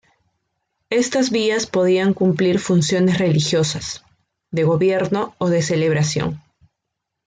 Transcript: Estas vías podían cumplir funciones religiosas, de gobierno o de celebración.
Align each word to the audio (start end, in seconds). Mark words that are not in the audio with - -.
Estas 0.89 1.29
vías 1.29 1.67
podían 1.67 2.15
cumplir 2.15 2.57
funciones 2.57 3.19
religiosas, 3.19 4.03
de 4.49 4.63
gobierno 4.63 5.35
o 5.37 5.47
de 5.51 5.61
celebración. 5.61 6.41